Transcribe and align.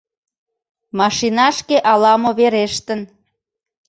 Машинашке 0.99 1.77
ала-мо 1.91 2.31
верештын... 2.39 3.01